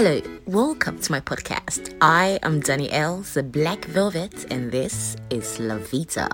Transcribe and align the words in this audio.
Hello, 0.00 0.20
welcome 0.46 0.96
to 1.00 1.10
my 1.10 1.18
podcast. 1.18 1.92
I 2.00 2.38
am 2.44 2.60
Danielle, 2.60 3.22
the 3.34 3.42
Black 3.42 3.84
Velvet, 3.86 4.46
and 4.48 4.70
this 4.70 5.16
is 5.28 5.58
La 5.58 5.78
Vita. 5.78 6.28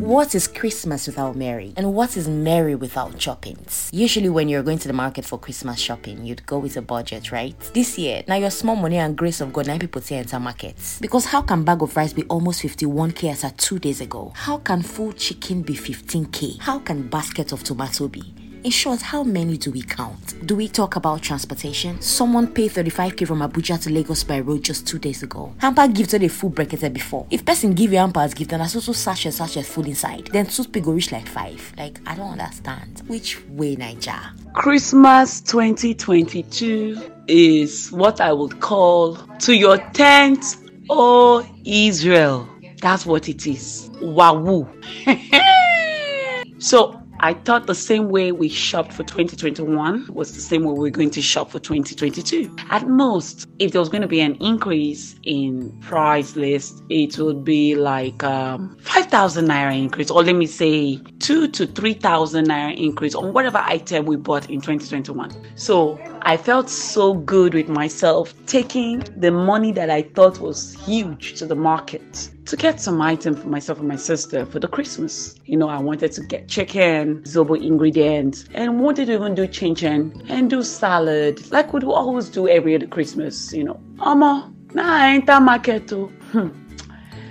What 0.00 0.34
is 0.34 0.48
Christmas 0.48 1.06
without 1.06 1.36
Mary? 1.36 1.74
And 1.76 1.94
what 1.94 2.16
is 2.16 2.26
Mary 2.26 2.74
without 2.74 3.22
shoppings? 3.22 3.88
Usually, 3.92 4.28
when 4.28 4.48
you're 4.48 4.64
going 4.64 4.78
to 4.78 4.88
the 4.88 4.94
market 4.94 5.24
for 5.24 5.38
Christmas 5.38 5.78
shopping, 5.78 6.26
you'd 6.26 6.44
go 6.44 6.58
with 6.58 6.76
a 6.76 6.82
budget, 6.82 7.30
right? 7.30 7.56
This 7.72 7.96
year, 7.96 8.24
now 8.26 8.34
your 8.34 8.50
small 8.50 8.74
money 8.74 8.96
and 8.96 9.16
grace 9.16 9.40
of 9.40 9.52
God, 9.52 9.68
nine 9.68 9.78
people 9.78 10.02
say 10.02 10.16
enter 10.16 10.40
markets. 10.40 10.98
Because 10.98 11.24
how 11.24 11.42
can 11.42 11.62
bag 11.62 11.82
of 11.82 11.96
rice 11.96 12.12
be 12.12 12.24
almost 12.24 12.64
51k 12.64 13.30
as 13.30 13.44
at 13.44 13.56
two 13.58 13.78
days 13.78 14.00
ago? 14.00 14.32
How 14.34 14.58
can 14.58 14.82
full 14.82 15.12
chicken 15.12 15.62
be 15.62 15.74
15k? 15.74 16.58
How 16.62 16.80
can 16.80 17.06
basket 17.06 17.52
of 17.52 17.62
tomato 17.62 18.08
be? 18.08 18.34
In 18.66 18.72
short, 18.72 19.00
how 19.00 19.22
many 19.22 19.56
do 19.56 19.70
we 19.70 19.80
count? 19.80 20.44
Do 20.44 20.56
we 20.56 20.66
talk 20.66 20.96
about 20.96 21.22
transportation? 21.22 22.00
Someone 22.02 22.48
paid 22.52 22.72
35k 22.72 23.24
from 23.24 23.38
Abuja 23.38 23.80
to 23.84 23.90
Lagos 23.90 24.24
by 24.24 24.40
road 24.40 24.64
just 24.64 24.88
two 24.88 24.98
days 24.98 25.22
ago. 25.22 25.54
Hamper 25.58 25.86
gifted 25.86 26.24
a 26.24 26.28
full 26.28 26.50
bracketed 26.50 26.92
before. 26.92 27.28
If 27.30 27.44
person 27.44 27.74
give 27.74 27.92
you 27.92 27.98
hamper 27.98 28.18
as 28.18 28.34
gift 28.34 28.52
and 28.52 28.60
also 28.62 28.80
such 28.90 29.26
and 29.26 29.32
such 29.32 29.56
a 29.56 29.62
food 29.62 29.86
inside, 29.86 30.30
then 30.32 30.46
toothpick 30.46 30.82
go 30.82 30.90
reach 30.90 31.12
like 31.12 31.28
five. 31.28 31.72
Like 31.78 32.00
I 32.06 32.16
don't 32.16 32.32
understand. 32.32 33.02
Which 33.06 33.40
way, 33.50 33.76
Niger? 33.76 34.18
Christmas 34.54 35.40
2022 35.42 37.12
is 37.28 37.92
what 37.92 38.20
I 38.20 38.32
would 38.32 38.58
call 38.58 39.14
to 39.14 39.54
your 39.54 39.78
tent, 39.92 40.56
oh 40.90 41.48
Israel. 41.64 42.48
That's 42.80 43.06
what 43.06 43.28
it 43.28 43.46
is. 43.46 43.92
Wahoo. 44.00 44.66
so 46.58 47.00
I 47.20 47.32
thought 47.32 47.66
the 47.66 47.74
same 47.74 48.10
way 48.10 48.30
we 48.30 48.48
shopped 48.48 48.92
for 48.92 49.02
2021 49.02 50.08
was 50.12 50.34
the 50.34 50.40
same 50.40 50.64
way 50.64 50.74
we're 50.74 50.90
going 50.90 51.10
to 51.10 51.22
shop 51.22 51.50
for 51.50 51.58
2022. 51.58 52.54
At 52.70 52.88
most, 52.88 53.48
if 53.58 53.72
there 53.72 53.80
was 53.80 53.88
going 53.88 54.02
to 54.02 54.08
be 54.08 54.20
an 54.20 54.34
increase 54.36 55.14
in 55.22 55.70
price 55.80 56.36
list, 56.36 56.82
it 56.90 57.18
would 57.18 57.42
be 57.42 57.74
like 57.74 58.22
um, 58.22 58.76
5,000 58.82 59.46
naira 59.48 59.78
increase, 59.78 60.10
or 60.10 60.22
let 60.22 60.36
me 60.36 60.46
say 60.46 61.00
two 61.18 61.48
to 61.48 61.66
3,000 61.66 62.46
naira 62.46 62.76
increase 62.76 63.14
on 63.14 63.32
whatever 63.32 63.58
item 63.58 64.04
we 64.04 64.16
bought 64.16 64.50
in 64.50 64.60
2021. 64.60 65.30
So 65.56 65.98
I 66.22 66.36
felt 66.36 66.68
so 66.68 67.14
good 67.14 67.54
with 67.54 67.68
myself 67.68 68.34
taking 68.46 69.02
the 69.16 69.30
money 69.30 69.72
that 69.72 69.88
I 69.88 70.02
thought 70.02 70.38
was 70.40 70.74
huge 70.84 71.38
to 71.38 71.46
the 71.46 71.56
market 71.56 72.30
to 72.46 72.56
get 72.56 72.80
some 72.80 73.02
item 73.02 73.34
for 73.34 73.48
myself 73.48 73.78
and 73.80 73.88
my 73.88 73.96
sister 73.96 74.46
for 74.46 74.60
the 74.60 74.68
Christmas. 74.68 75.34
You 75.44 75.56
know, 75.56 75.68
I 75.68 75.78
wanted 75.78 76.12
to 76.12 76.22
get 76.22 76.48
chicken, 76.48 77.22
zobo 77.22 77.60
ingredients, 77.60 78.44
and 78.54 78.80
wanted 78.80 79.06
to 79.06 79.14
even 79.14 79.34
do 79.34 79.48
chinchin 79.48 80.24
and 80.30 80.48
do 80.48 80.62
salad 80.62 81.50
like 81.50 81.72
we 81.72 81.80
always 81.82 82.28
do 82.28 82.48
every 82.48 82.74
other 82.74 82.86
Christmas. 82.86 83.52
You 83.52 83.64
know, 83.64 83.80
Mama, 83.96 84.52
nah, 84.74 84.84
I 84.84 85.14
enter 85.14 85.40
market 85.40 85.88
too. 85.88 86.06
Hmm. 86.30 86.48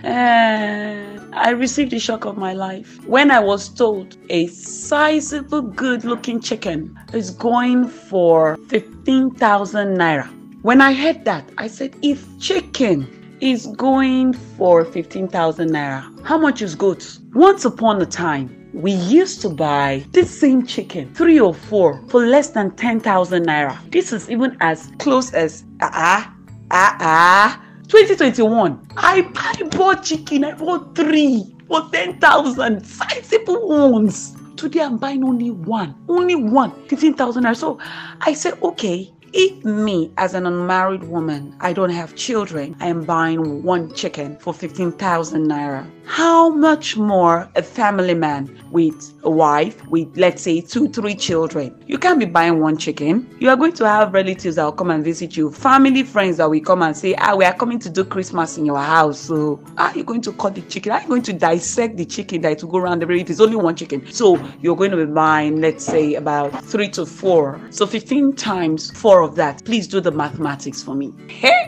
And 0.04 1.34
I 1.34 1.50
received 1.50 1.92
the 1.92 2.00
shock 2.00 2.26
of 2.26 2.38
my 2.38 2.54
life 2.54 3.04
when 3.08 3.32
I 3.32 3.40
was 3.40 3.70
told 3.70 4.18
a 4.30 4.48
sizable, 4.48 5.62
good 5.62 6.04
looking 6.04 6.40
chicken 6.40 6.96
is 7.14 7.32
going 7.32 7.88
for 7.88 8.58
15,000 8.68 9.98
naira. 9.98 10.30
When 10.62 10.82
I 10.82 10.94
heard 10.94 11.26
that, 11.26 11.50
I 11.58 11.68
said, 11.68 11.96
if 12.02 12.26
chicken 12.40 13.15
is 13.42 13.68
going 13.68 14.34
for 14.34 14.86
15,000 14.86 15.70
naira, 15.70 16.26
how 16.26 16.38
much 16.38 16.62
is 16.62 16.76
goat? 16.76 17.18
Once 17.34 17.66
upon 17.66 18.02
a 18.02 18.06
time, 18.06 18.70
we 18.74 18.92
used 18.92 19.42
to 19.42 19.50
buy 19.50 20.06
this 20.12 20.40
same 20.40 20.66
chicken, 20.66 21.14
three 21.14 21.40
or 21.40 21.54
four, 21.54 22.02
for 22.10 22.26
less 22.26 22.50
than 22.50 22.72
10,000 22.76 23.46
naira. 23.46 23.92
This 23.92 24.12
is 24.12 24.30
even 24.30 24.58
as 24.60 24.92
close 25.00 25.34
as 25.34 25.64
ah 25.82 26.34
ah 26.72 26.98
ah 27.00 27.66
2021. 27.88 28.88
I, 28.98 29.30
I 29.36 29.64
bought 29.70 30.04
chicken, 30.04 30.44
I 30.44 30.54
bought 30.54 30.96
three 30.96 31.56
for 31.68 31.90
10,000, 31.92 32.86
sizable 32.86 33.92
ones. 33.92 34.36
Today 34.58 34.82
I'm 34.82 34.98
buying 34.98 35.24
only 35.24 35.52
one, 35.52 35.96
only 36.10 36.36
one, 36.36 36.72
15,000 36.88 37.44
naira. 37.44 37.56
So 37.56 37.80
I 38.22 38.34
said, 38.34 38.62
okay, 38.62 39.12
if 39.36 39.66
me, 39.66 40.12
as 40.18 40.34
an 40.34 40.46
unmarried 40.46 41.04
woman, 41.04 41.54
I 41.60 41.74
don't 41.74 41.90
have 41.90 42.16
children, 42.16 42.74
I 42.80 42.88
am 42.88 43.04
buying 43.04 43.64
one 43.64 43.94
chicken 43.94 44.38
for 44.40 44.54
15,000 44.54 45.46
naira, 45.46 45.86
how 46.06 46.50
much 46.50 46.98
more 46.98 47.50
a 47.56 47.64
family 47.64 48.14
man 48.14 48.50
with 48.72 49.14
a 49.24 49.30
wife, 49.30 49.86
with 49.88 50.16
let's 50.16 50.44
say 50.44 50.62
two, 50.62 50.88
three 50.90 51.16
children? 51.16 51.76
You 51.88 51.98
can't 51.98 52.20
be 52.20 52.26
buying 52.26 52.60
one 52.60 52.78
chicken. 52.78 53.28
You 53.40 53.50
are 53.50 53.56
going 53.56 53.74
to 53.74 53.88
have 53.88 54.14
relatives 54.14 54.56
that 54.56 54.64
will 54.64 54.72
come 54.72 54.92
and 54.92 55.04
visit 55.04 55.36
you, 55.36 55.52
family, 55.52 56.04
friends 56.04 56.38
that 56.38 56.50
will 56.50 56.62
come 56.62 56.84
and 56.84 56.96
say, 56.96 57.16
Ah, 57.18 57.36
we 57.36 57.46
are 57.46 57.54
coming 57.54 57.80
to 57.80 57.90
do 57.90 58.04
Christmas 58.04 58.58
in 58.58 58.66
your 58.66 58.78
house. 58.78 59.20
So, 59.20 59.60
are 59.78 59.96
you 59.96 60.04
going 60.04 60.22
to 60.22 60.34
cut 60.34 60.56
the 60.56 60.62
chicken? 60.62 60.92
Are 60.92 61.02
you 61.02 61.08
going 61.08 61.24
to 61.24 61.34
dissect 61.34 61.98
the 61.98 62.06
chicken 62.06 62.42
that 62.42 62.62
will 62.62 62.72
go 62.72 62.78
around 62.78 63.02
the 63.02 63.10
if 63.12 63.30
it's 63.30 63.40
only 63.40 63.56
one 63.56 63.76
chicken? 63.76 64.06
So, 64.12 64.38
you're 64.62 64.76
going 64.76 64.92
to 64.92 64.98
be 64.98 65.06
buying, 65.06 65.60
let's 65.60 65.86
say, 65.86 66.16
about 66.16 66.64
three 66.66 66.90
to 66.90 67.06
four. 67.06 67.60
So, 67.72 67.88
15 67.88 68.34
times 68.34 68.92
four 68.92 69.22
of 69.22 69.36
that. 69.36 69.66
Please 69.66 69.88
do 69.88 70.00
the 70.02 70.12
mathematics 70.12 70.84
for 70.84 70.94
me. 70.94 71.14
Hey! 71.28 71.65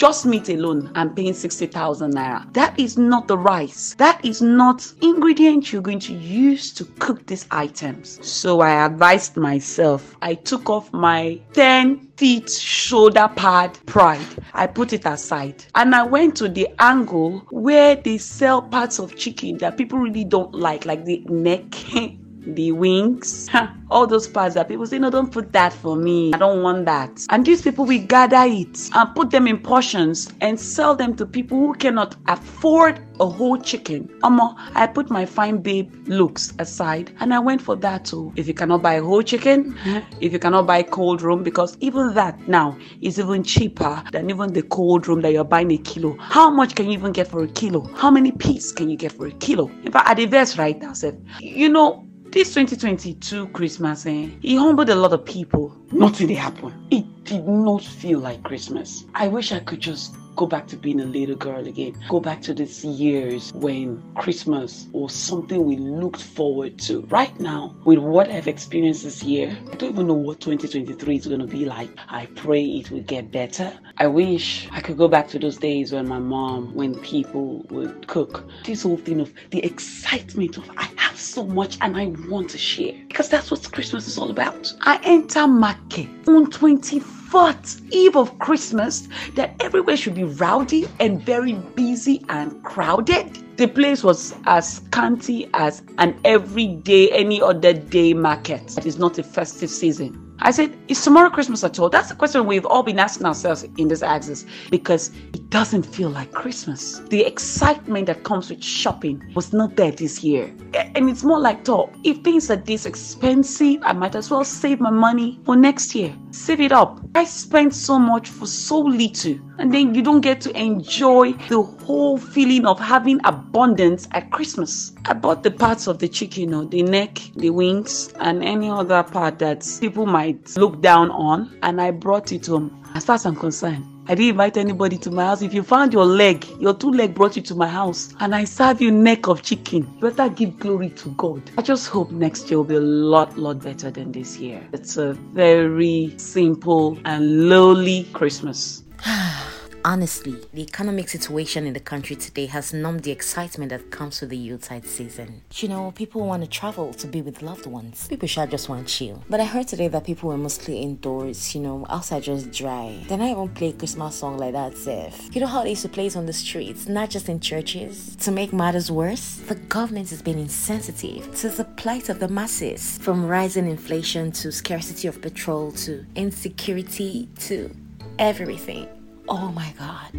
Just 0.00 0.24
meat 0.24 0.48
alone 0.48 0.90
i'm 0.94 1.14
paying 1.14 1.34
60,000 1.34 2.14
naira. 2.14 2.50
That 2.54 2.80
is 2.80 2.96
not 2.96 3.28
the 3.28 3.36
rice. 3.36 3.94
That 3.98 4.24
is 4.24 4.40
not 4.40 4.90
ingredient 5.02 5.74
you're 5.74 5.82
going 5.82 6.00
to 6.00 6.14
use 6.14 6.72
to 6.72 6.86
cook 7.00 7.26
these 7.26 7.46
items. 7.50 8.18
So 8.26 8.60
i 8.60 8.86
advised 8.86 9.36
myself. 9.36 10.16
I 10.22 10.36
took 10.36 10.70
off 10.70 10.90
my 10.94 11.38
10 11.52 12.12
feet 12.16 12.48
shoulder 12.48 13.30
pad 13.36 13.78
pride. 13.84 14.26
I 14.54 14.66
put 14.68 14.94
it 14.94 15.04
aside. 15.04 15.66
And 15.74 15.94
i 15.94 16.02
went 16.02 16.34
to 16.38 16.48
the 16.48 16.66
angle 16.78 17.40
where 17.50 17.94
they 17.94 18.16
sell 18.16 18.62
parts 18.62 19.00
of 19.00 19.16
chicken 19.16 19.58
that 19.58 19.76
people 19.76 19.98
really 19.98 20.24
don't 20.24 20.54
like 20.54 20.86
like 20.86 21.04
the 21.04 21.22
neck 21.28 21.74
the 22.46 22.72
wings, 22.72 23.48
all 23.90 24.06
those 24.06 24.28
parts 24.28 24.54
that 24.54 24.68
people 24.68 24.86
say, 24.86 24.98
no, 24.98 25.10
don't 25.10 25.32
put 25.32 25.52
that 25.52 25.72
for 25.72 25.96
me. 25.96 26.32
I 26.32 26.38
don't 26.38 26.62
want 26.62 26.84
that. 26.86 27.26
And 27.30 27.44
these 27.44 27.62
people 27.62 27.84
will 27.84 28.04
gather 28.06 28.44
it 28.44 28.90
and 28.94 29.14
put 29.14 29.30
them 29.30 29.46
in 29.46 29.58
portions 29.58 30.32
and 30.40 30.58
sell 30.58 30.94
them 30.94 31.14
to 31.16 31.26
people 31.26 31.58
who 31.58 31.74
cannot 31.74 32.16
afford 32.28 33.00
a 33.20 33.26
whole 33.26 33.58
chicken. 33.58 34.08
Amo, 34.22 34.54
I 34.74 34.86
put 34.86 35.10
my 35.10 35.26
fine 35.26 35.58
babe 35.58 35.92
looks 36.08 36.54
aside 36.58 37.12
and 37.20 37.34
I 37.34 37.38
went 37.38 37.60
for 37.60 37.76
that 37.76 38.06
too. 38.06 38.32
If 38.36 38.48
you 38.48 38.54
cannot 38.54 38.82
buy 38.82 38.94
a 38.94 39.02
whole 39.02 39.22
chicken, 39.22 39.74
mm-hmm. 39.74 40.22
if 40.22 40.32
you 40.32 40.38
cannot 40.38 40.66
buy 40.66 40.82
cold 40.82 41.20
room, 41.20 41.42
because 41.42 41.76
even 41.80 42.14
that 42.14 42.48
now 42.48 42.78
is 43.02 43.18
even 43.18 43.42
cheaper 43.42 44.02
than 44.12 44.30
even 44.30 44.52
the 44.52 44.62
cold 44.62 45.06
room 45.06 45.20
that 45.20 45.32
you're 45.32 45.44
buying 45.44 45.70
a 45.72 45.78
kilo. 45.78 46.16
How 46.18 46.50
much 46.50 46.74
can 46.74 46.86
you 46.86 46.92
even 46.92 47.12
get 47.12 47.28
for 47.28 47.44
a 47.44 47.48
kilo? 47.48 47.82
How 47.94 48.10
many 48.10 48.32
pieces 48.32 48.72
can 48.72 48.88
you 48.88 48.96
get 48.96 49.12
for 49.12 49.26
a 49.26 49.32
kilo? 49.32 49.68
In 49.84 49.92
fact, 49.92 50.08
at 50.08 50.16
the 50.16 50.26
verse 50.26 50.56
right 50.56 50.78
now, 50.78 50.94
said, 50.94 51.22
you 51.40 51.68
know, 51.68 52.06
this 52.32 52.54
2022 52.54 53.48
Christmas, 53.48 54.06
eh, 54.06 54.28
he 54.40 54.56
humbled 54.56 54.88
a 54.88 54.94
lot 54.94 55.12
of 55.12 55.24
people. 55.24 55.76
Nothing 55.90 56.28
did 56.28 56.36
happen. 56.36 56.72
It 56.90 57.04
did 57.24 57.46
not 57.46 57.82
feel 57.82 58.20
like 58.20 58.42
Christmas. 58.44 59.04
I 59.14 59.26
wish 59.26 59.50
I 59.50 59.58
could 59.60 59.80
just 59.80 60.14
go 60.36 60.46
back 60.46 60.66
to 60.68 60.76
being 60.76 61.00
a 61.00 61.04
little 61.04 61.34
girl 61.34 61.66
again. 61.66 61.94
Go 62.08 62.20
back 62.20 62.40
to 62.42 62.54
these 62.54 62.84
years 62.84 63.52
when 63.52 64.02
Christmas 64.14 64.86
was 64.92 65.12
something 65.12 65.64
we 65.64 65.76
looked 65.76 66.22
forward 66.22 66.78
to. 66.80 67.00
Right 67.06 67.38
now, 67.40 67.74
with 67.84 67.98
what 67.98 68.30
I've 68.30 68.48
experienced 68.48 69.02
this 69.02 69.22
year, 69.22 69.56
I 69.72 69.76
don't 69.76 69.92
even 69.92 70.06
know 70.06 70.14
what 70.14 70.40
2023 70.40 71.16
is 71.16 71.26
going 71.26 71.40
to 71.40 71.46
be 71.46 71.64
like. 71.64 71.90
I 72.08 72.26
pray 72.36 72.64
it 72.64 72.90
will 72.90 73.02
get 73.02 73.32
better. 73.32 73.72
I 73.98 74.06
wish 74.06 74.68
I 74.70 74.80
could 74.80 74.96
go 74.96 75.08
back 75.08 75.28
to 75.28 75.38
those 75.38 75.58
days 75.58 75.92
when 75.92 76.08
my 76.08 76.18
mom, 76.18 76.74
when 76.74 76.94
people 77.00 77.66
would 77.70 78.06
cook. 78.06 78.48
This 78.64 78.84
whole 78.84 78.96
thing 78.96 79.20
of 79.20 79.32
the 79.50 79.62
excitement 79.64 80.56
of 80.56 80.70
I 80.76 80.86
so 81.20 81.44
much 81.44 81.78
and 81.80 81.96
I 81.96 82.06
want 82.28 82.50
to 82.50 82.58
share. 82.58 82.94
Because 83.08 83.28
that's 83.28 83.50
what 83.50 83.70
Christmas 83.72 84.08
is 84.08 84.18
all 84.18 84.30
about. 84.30 84.72
I 84.82 85.00
enter 85.04 85.46
market 85.46 86.08
on 86.26 86.50
24th 86.50 87.92
eve 87.92 88.16
of 88.16 88.38
Christmas 88.38 89.08
that 89.34 89.54
everywhere 89.60 89.96
should 89.96 90.14
be 90.14 90.24
rowdy 90.24 90.86
and 90.98 91.20
very 91.20 91.54
busy 91.54 92.24
and 92.28 92.62
crowded. 92.64 93.38
The 93.56 93.68
place 93.68 94.02
was 94.02 94.34
as 94.46 94.76
scanty 94.76 95.48
as 95.54 95.82
an 95.98 96.18
everyday, 96.24 97.10
any 97.10 97.42
other 97.42 97.74
day 97.74 98.14
market. 98.14 98.78
It 98.78 98.86
is 98.86 98.98
not 98.98 99.18
a 99.18 99.22
festive 99.22 99.70
season. 99.70 100.29
I 100.42 100.50
said, 100.50 100.76
Is 100.88 101.02
tomorrow 101.02 101.28
Christmas 101.28 101.62
at 101.64 101.78
all? 101.78 101.90
That's 101.90 102.08
the 102.08 102.14
question 102.14 102.46
we've 102.46 102.64
all 102.64 102.82
been 102.82 102.98
asking 102.98 103.26
ourselves 103.26 103.64
in 103.76 103.88
this 103.88 104.02
axis 104.02 104.46
because 104.70 105.10
it 105.34 105.50
doesn't 105.50 105.82
feel 105.82 106.08
like 106.08 106.32
Christmas. 106.32 107.00
The 107.10 107.22
excitement 107.24 108.06
that 108.06 108.24
comes 108.24 108.48
with 108.48 108.64
shopping 108.64 109.22
was 109.34 109.52
not 109.52 109.76
there 109.76 109.92
this 109.92 110.24
year. 110.24 110.54
And 110.74 111.10
it's 111.10 111.22
more 111.22 111.38
like, 111.38 111.64
talk. 111.64 111.92
If 112.04 112.18
things 112.18 112.50
are 112.50 112.56
this 112.56 112.86
expensive, 112.86 113.80
I 113.82 113.92
might 113.92 114.14
as 114.14 114.30
well 114.30 114.44
save 114.44 114.80
my 114.80 114.90
money 114.90 115.40
for 115.44 115.56
next 115.56 115.94
year. 115.94 116.14
Save 116.32 116.60
it 116.60 116.72
up. 116.72 117.00
I 117.14 117.24
spent 117.24 117.74
so 117.74 117.98
much 117.98 118.28
for 118.28 118.46
so 118.46 118.78
little, 118.78 119.36
and 119.58 119.74
then 119.74 119.94
you 119.94 120.02
don't 120.02 120.20
get 120.20 120.40
to 120.42 120.56
enjoy 120.56 121.32
the 121.48 121.60
whole 121.60 122.18
feeling 122.18 122.66
of 122.66 122.78
having 122.78 123.20
abundance 123.24 124.06
at 124.12 124.30
Christmas. 124.30 124.92
I 125.06 125.14
bought 125.14 125.42
the 125.42 125.50
parts 125.50 125.88
of 125.88 125.98
the 125.98 126.08
chicken, 126.08 126.42
you 126.42 126.46
know, 126.46 126.64
the 126.64 126.82
neck, 126.82 127.20
the 127.34 127.50
wings, 127.50 128.14
and 128.20 128.44
any 128.44 128.70
other 128.70 129.02
part 129.02 129.40
that 129.40 129.66
people 129.80 130.06
might 130.06 130.56
look 130.56 130.80
down 130.80 131.10
on, 131.10 131.58
and 131.62 131.80
I 131.80 131.90
brought 131.90 132.30
it 132.30 132.46
home. 132.46 132.76
As 132.94 133.04
far 133.04 133.16
as 133.16 133.26
I'm 133.26 133.36
concerned, 133.36 133.84
I 134.06 134.14
didn't 134.14 134.30
invite 134.30 134.56
anybody 134.56 134.98
to 134.98 135.10
my 135.10 135.24
house. 135.24 135.42
If 135.42 135.54
you 135.54 135.62
found 135.62 135.92
your 135.92 136.04
leg, 136.04 136.44
your 136.58 136.74
two 136.74 136.90
leg 136.90 137.14
brought 137.14 137.36
you 137.36 137.42
to 137.42 137.54
my 137.54 137.68
house, 137.68 138.14
and 138.20 138.34
I 138.34 138.44
serve 138.44 138.80
you 138.80 138.90
neck 138.90 139.28
of 139.28 139.42
chicken, 139.42 139.82
better 140.00 140.28
give 140.28 140.58
glory 140.58 140.90
to 140.90 141.10
God. 141.10 141.42
I 141.58 141.62
just 141.62 141.88
hope 141.88 142.10
next 142.10 142.50
year 142.50 142.58
will 142.58 142.64
be 142.64 142.76
a 142.76 142.80
lot, 142.80 143.36
lot 143.38 143.60
better 143.60 143.90
than 143.90 144.12
this 144.12 144.38
year. 144.38 144.66
It's 144.72 144.96
a 144.96 145.12
very 145.12 146.14
simple 146.16 146.98
and 147.04 147.48
lowly 147.48 148.04
Christmas. 148.12 148.82
Honestly, 149.82 150.36
the 150.52 150.62
economic 150.62 151.08
situation 151.08 151.66
in 151.66 151.72
the 151.72 151.80
country 151.80 152.14
today 152.14 152.44
has 152.44 152.74
numbed 152.74 153.02
the 153.02 153.10
excitement 153.10 153.70
that 153.70 153.90
comes 153.90 154.20
with 154.20 154.28
the 154.28 154.36
Yuletide 154.36 154.84
season. 154.84 155.40
You 155.54 155.68
know, 155.68 155.92
people 155.92 156.26
want 156.26 156.42
to 156.42 156.48
travel 156.50 156.92
to 156.94 157.06
be 157.06 157.22
with 157.22 157.40
loved 157.40 157.64
ones. 157.64 158.06
People 158.06 158.28
should 158.28 158.50
just 158.50 158.68
want 158.68 158.86
to 158.86 158.94
chill. 158.94 159.24
But 159.30 159.40
I 159.40 159.44
heard 159.44 159.68
today 159.68 159.88
that 159.88 160.04
people 160.04 160.28
were 160.28 160.36
mostly 160.36 160.80
indoors, 160.80 161.54
you 161.54 161.62
know, 161.62 161.86
outside 161.88 162.24
just 162.24 162.52
dry. 162.52 163.02
Then 163.08 163.22
I 163.22 163.30
even 163.30 163.48
play 163.48 163.70
a 163.70 163.72
Christmas 163.72 164.16
song 164.16 164.36
like 164.36 164.52
that, 164.52 164.76
Seth. 164.76 165.34
You 165.34 165.40
know 165.40 165.46
how 165.46 165.62
they 165.62 165.70
used 165.70 165.82
to 165.82 165.88
play 165.88 166.06
it 166.08 166.16
on 166.16 166.26
the 166.26 166.34
streets, 166.34 166.86
not 166.86 167.08
just 167.08 167.30
in 167.30 167.40
churches? 167.40 168.16
To 168.16 168.30
make 168.30 168.52
matters 168.52 168.90
worse, 168.90 169.36
the 169.36 169.54
government 169.54 170.10
has 170.10 170.20
been 170.20 170.38
insensitive 170.38 171.34
to 171.36 171.48
the 171.48 171.64
plight 171.64 172.10
of 172.10 172.20
the 172.20 172.28
masses. 172.28 172.98
From 172.98 173.24
rising 173.26 173.66
inflation 173.66 174.30
to 174.32 174.52
scarcity 174.52 175.08
of 175.08 175.22
petrol 175.22 175.72
to 175.72 176.04
insecurity 176.16 177.30
to 177.38 177.74
everything. 178.18 178.86
Oh 179.32 179.52
my 179.52 179.72
god. 179.78 180.12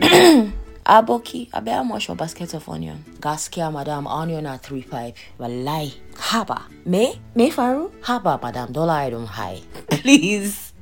Aboki, 0.86 1.48
I 1.52 1.70
how 1.72 1.82
much 1.82 2.06
for 2.06 2.14
basket 2.14 2.54
of 2.54 2.68
onion? 2.68 3.04
Gaskia, 3.18 3.72
madam, 3.72 4.06
onion 4.06 4.46
at 4.46 4.62
three 4.62 4.82
five. 4.82 5.14
Wallahi. 5.38 5.94
Haba. 6.14 6.62
Me? 6.84 7.20
Me 7.34 7.50
Faru? 7.50 7.90
Haba, 8.02 8.40
madam, 8.40 8.70
dollar 8.70 8.92
I 8.92 9.10
don't 9.10 9.26
high. 9.26 9.60
Please. 9.90 10.72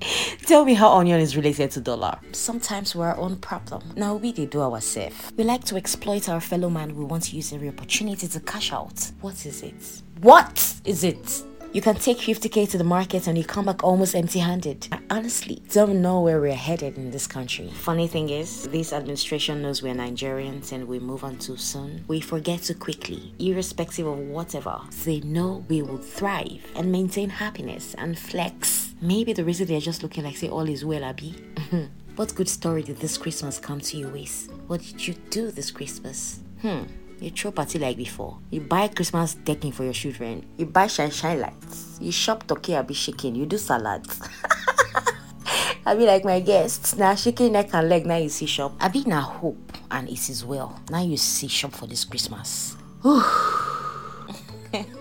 Tell 0.44 0.67
me 0.67 0.75
how 0.75 0.93
onion 0.93 1.20
is 1.20 1.35
related 1.35 1.70
to 1.70 1.81
dollar. 1.81 2.19
Sometimes 2.32 2.94
we're 2.94 3.06
our 3.06 3.17
own 3.17 3.37
problem. 3.37 3.82
Now 3.96 4.17
we 4.17 4.32
they 4.32 4.44
do 4.44 4.61
ourselves. 4.61 5.32
We 5.35 5.44
like 5.44 5.64
to 5.64 5.76
exploit 5.76 6.29
our 6.29 6.43
fellow 6.43 6.69
man. 6.69 6.94
We 6.94 7.06
want 7.06 7.23
to 7.25 7.37
use 7.37 7.55
every 7.55 7.69
opportunity 7.70 8.29
to 8.29 8.40
cash 8.40 8.70
out. 8.70 9.11
What 9.23 9.46
is 9.46 9.62
it? 9.62 10.02
What 10.20 10.75
is 10.85 11.05
it? 11.05 11.43
You 11.70 11.82
can 11.82 11.97
take 11.97 12.17
50k 12.17 12.70
to 12.70 12.79
the 12.79 12.85
market 12.85 13.26
and 13.26 13.37
you 13.37 13.44
come 13.44 13.67
back 13.67 13.85
almost 13.85 14.15
empty 14.15 14.38
handed. 14.38 14.88
I 14.91 15.00
honestly 15.11 15.62
don't 15.70 16.00
know 16.00 16.23
where 16.23 16.41
we're 16.41 16.55
headed 16.55 16.97
in 16.97 17.11
this 17.11 17.26
country. 17.26 17.69
Funny 17.75 18.09
thing 18.09 18.31
is, 18.31 18.67
this 18.69 18.94
administration 18.94 19.61
knows 19.61 19.82
we're 19.82 19.94
Nigerians 19.94 20.73
and 20.73 20.88
we 20.88 20.99
move 20.99 21.25
on 21.25 21.37
too 21.37 21.59
soon. 21.59 22.05
We 22.09 22.20
forget 22.20 22.62
too 22.62 22.75
quickly, 22.75 23.35
irrespective 23.38 24.06
of 24.06 24.19
whatever. 24.19 24.81
They 25.05 25.20
know 25.20 25.62
we 25.69 25.82
will 25.82 25.99
thrive 25.99 26.65
and 26.75 26.91
maintain 26.91 27.29
happiness 27.29 27.94
and 27.99 28.19
flex. 28.19 28.94
Maybe 29.03 29.35
the 29.35 29.44
reason 29.44 29.67
they're 29.67 29.79
just 29.79 30.03
looking 30.03 30.25
like, 30.25 30.38
say, 30.38 30.49
all 30.49 30.67
is 30.71 30.87
well, 30.87 31.05
Abby. 31.05 31.35
what 32.17 32.35
good 32.35 32.49
story 32.49 32.82
did 32.82 32.99
this 32.99 33.19
Christmas 33.19 33.59
come 33.59 33.81
to 33.81 33.99
you 33.99 34.09
with? 34.09 34.50
What 34.69 34.81
did 34.81 35.06
you 35.06 35.14
do 35.29 35.50
this 35.50 35.71
Christmas? 35.71 36.41
Hmm. 36.62 36.85
You 37.20 37.31
throw 37.31 37.50
party 37.50 37.79
like 37.79 37.97
before. 37.97 38.38
You 38.50 38.61
buy 38.61 38.88
Christmas 38.88 39.35
decking 39.35 39.73
for 39.73 39.85
your 39.85 39.93
children. 39.93 40.44
You 40.56 40.67
buy 40.67 40.87
shine 40.87 41.11
lights. 41.41 41.99
You 42.00 42.12
shop 42.12 42.47
turkey 42.47 42.76
I 42.76 42.82
be 42.82 42.94
shaking. 42.94 43.35
You 43.35 43.47
do 43.47 43.59
salads. 43.59 44.20
I 45.87 45.94
be 45.97 46.06
like 46.06 46.25
my 46.25 46.38
guests. 46.41 46.97
Now 46.97 47.15
shaking 47.15 47.53
neck 47.53 47.70
and 47.75 47.88
leg. 47.88 48.06
Now 48.06 48.17
you 48.17 48.29
see 48.29 48.47
shop. 48.47 48.75
I 48.81 48.88
be 48.88 49.03
now 49.05 49.23
hope 49.23 49.73
and 49.91 50.09
it 50.09 50.29
is 50.29 50.44
well. 50.44 50.81
Now 50.91 51.03
you 51.03 51.17
see 51.17 51.49
shop 51.49 51.73
for 51.73 51.87
this 51.87 52.05
Christmas. 52.05 52.76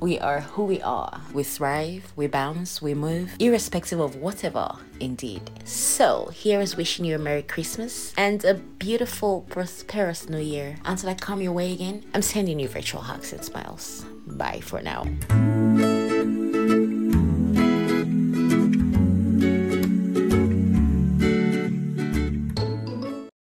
We 0.00 0.18
are 0.20 0.40
who 0.40 0.64
we 0.64 0.80
are. 0.82 1.20
We 1.32 1.42
thrive, 1.42 2.12
we 2.14 2.28
bounce, 2.28 2.80
we 2.80 2.94
move, 2.94 3.34
irrespective 3.40 3.98
of 3.98 4.14
whatever, 4.16 4.76
indeed. 5.00 5.50
So, 5.64 6.30
here 6.32 6.60
is 6.60 6.76
wishing 6.76 7.04
you 7.04 7.16
a 7.16 7.18
Merry 7.18 7.42
Christmas 7.42 8.14
and 8.16 8.44
a 8.44 8.54
beautiful, 8.54 9.42
prosperous 9.50 10.28
New 10.28 10.38
Year. 10.38 10.76
Until 10.84 11.08
I 11.10 11.14
come 11.14 11.40
your 11.40 11.52
way 11.52 11.72
again, 11.72 12.04
I'm 12.14 12.22
sending 12.22 12.60
you 12.60 12.68
virtual 12.68 13.00
hugs 13.00 13.32
and 13.32 13.44
smiles. 13.44 14.04
Bye 14.26 14.60
for 14.60 14.80
now. 14.82 15.04